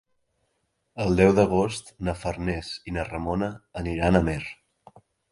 [1.03, 3.49] El deu d'agost na Farners i na Ramona
[3.83, 4.39] aniran a Amer.